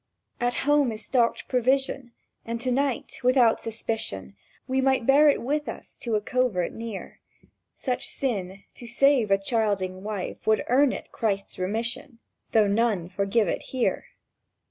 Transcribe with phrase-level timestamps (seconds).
[0.39, 2.11] "At home is stocked provision,
[2.43, 4.35] And to night, without suspicion,
[4.67, 7.19] We might bear it with us to a covert near;
[7.75, 12.17] Such sin, to save a childing wife, would earn it Christ's remission,
[12.51, 14.07] Though none forgive it here!"